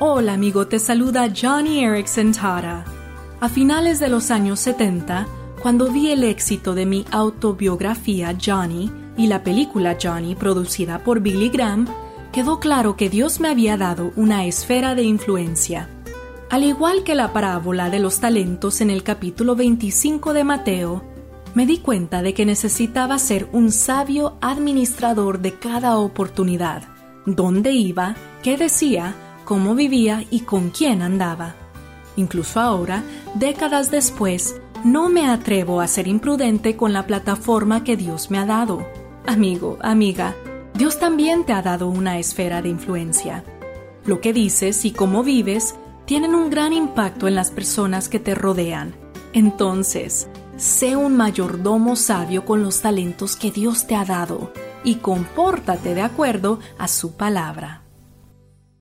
Hola 0.00 0.34
amigo, 0.34 0.68
te 0.68 0.78
saluda 0.78 1.28
Johnny 1.34 1.84
Erickson 1.84 2.30
Tara. 2.30 2.84
A 3.40 3.48
finales 3.48 3.98
de 3.98 4.08
los 4.08 4.30
años 4.30 4.60
70, 4.60 5.26
cuando 5.60 5.90
vi 5.90 6.12
el 6.12 6.22
éxito 6.22 6.76
de 6.76 6.86
mi 6.86 7.04
autobiografía 7.10 8.32
Johnny 8.40 8.92
y 9.16 9.26
la 9.26 9.42
película 9.42 9.98
Johnny 10.00 10.36
producida 10.36 11.02
por 11.02 11.18
Billy 11.18 11.48
Graham, 11.48 11.88
quedó 12.30 12.60
claro 12.60 12.94
que 12.94 13.10
Dios 13.10 13.40
me 13.40 13.48
había 13.48 13.76
dado 13.76 14.12
una 14.14 14.44
esfera 14.44 14.94
de 14.94 15.02
influencia. 15.02 15.88
Al 16.48 16.62
igual 16.62 17.02
que 17.02 17.16
la 17.16 17.32
parábola 17.32 17.90
de 17.90 17.98
los 17.98 18.20
talentos 18.20 18.80
en 18.80 18.90
el 18.90 19.02
capítulo 19.02 19.56
25 19.56 20.32
de 20.32 20.44
Mateo, 20.44 21.02
me 21.54 21.66
di 21.66 21.78
cuenta 21.78 22.22
de 22.22 22.34
que 22.34 22.46
necesitaba 22.46 23.18
ser 23.18 23.48
un 23.50 23.72
sabio 23.72 24.38
administrador 24.42 25.40
de 25.40 25.58
cada 25.58 25.98
oportunidad, 25.98 26.84
dónde 27.26 27.72
iba, 27.72 28.14
qué 28.44 28.56
decía, 28.56 29.16
cómo 29.48 29.74
vivía 29.74 30.26
y 30.30 30.40
con 30.40 30.68
quién 30.68 31.00
andaba. 31.00 31.54
Incluso 32.16 32.60
ahora, 32.60 33.02
décadas 33.32 33.90
después, 33.90 34.60
no 34.84 35.08
me 35.08 35.26
atrevo 35.26 35.80
a 35.80 35.88
ser 35.88 36.06
imprudente 36.06 36.76
con 36.76 36.92
la 36.92 37.06
plataforma 37.06 37.82
que 37.82 37.96
Dios 37.96 38.30
me 38.30 38.36
ha 38.36 38.44
dado. 38.44 38.86
Amigo, 39.26 39.78
amiga, 39.80 40.36
Dios 40.74 40.98
también 40.98 41.46
te 41.46 41.54
ha 41.54 41.62
dado 41.62 41.88
una 41.88 42.18
esfera 42.18 42.60
de 42.60 42.68
influencia. 42.68 43.42
Lo 44.04 44.20
que 44.20 44.34
dices 44.34 44.84
y 44.84 44.90
cómo 44.90 45.22
vives 45.22 45.74
tienen 46.04 46.34
un 46.34 46.50
gran 46.50 46.74
impacto 46.74 47.26
en 47.26 47.34
las 47.34 47.50
personas 47.50 48.10
que 48.10 48.20
te 48.20 48.34
rodean. 48.34 48.94
Entonces, 49.32 50.28
sé 50.58 50.94
un 50.94 51.16
mayordomo 51.16 51.96
sabio 51.96 52.44
con 52.44 52.62
los 52.62 52.82
talentos 52.82 53.34
que 53.34 53.50
Dios 53.50 53.86
te 53.86 53.94
ha 53.94 54.04
dado 54.04 54.52
y 54.84 54.96
compórtate 54.96 55.94
de 55.94 56.02
acuerdo 56.02 56.60
a 56.76 56.86
su 56.86 57.16
palabra. 57.16 57.87